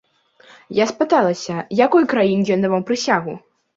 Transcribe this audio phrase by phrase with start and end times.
[0.77, 1.55] Я спыталася,
[1.85, 3.37] якой краіне ён даваў прысягу?